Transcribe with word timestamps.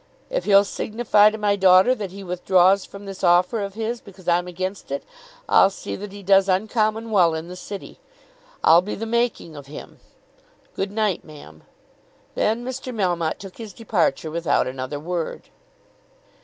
If 0.31 0.45
he'll 0.45 0.63
signify 0.63 1.29
to 1.29 1.37
my 1.37 1.55
daughter 1.55 1.93
that 1.93 2.09
he 2.09 2.23
withdraws 2.23 2.85
from 2.85 3.05
this 3.05 3.23
offer 3.23 3.61
of 3.61 3.75
his, 3.75 4.01
because 4.01 4.27
I'm 4.27 4.47
against 4.47 4.89
it, 4.89 5.03
I'll 5.47 5.69
see 5.69 5.95
that 5.95 6.11
he 6.11 6.23
does 6.23 6.49
uncommon 6.49 7.11
well 7.11 7.35
in 7.35 7.49
the 7.49 7.55
city. 7.55 7.99
I'll 8.63 8.81
be 8.81 8.95
the 8.95 9.05
making 9.05 9.55
of 9.55 9.67
him. 9.67 9.99
Good 10.75 10.91
night, 10.91 11.23
ma'am." 11.23 11.61
Then 12.33 12.65
Mr. 12.65 12.91
Melmotte 12.91 13.37
took 13.37 13.57
his 13.57 13.73
departure 13.73 14.31
without 14.31 14.65
another 14.65 14.99
word. 14.99 15.49